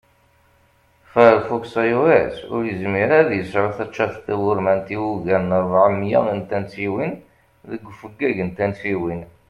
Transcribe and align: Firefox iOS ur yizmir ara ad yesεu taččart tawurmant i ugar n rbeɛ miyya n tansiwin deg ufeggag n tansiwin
Firefox 1.11 1.63
iOS 1.83 2.37
ur 2.53 2.61
yizmir 2.67 3.09
ara 3.09 3.17
ad 3.23 3.29
yesεu 3.37 3.67
taččart 3.77 4.15
tawurmant 4.25 4.87
i 4.95 4.97
ugar 5.09 5.41
n 5.49 5.57
rbeɛ 5.63 5.87
miyya 5.97 6.19
n 6.37 6.41
tansiwin 6.49 7.13
deg 7.69 7.81
ufeggag 7.91 8.37
n 8.43 8.49
tansiwin 8.57 9.21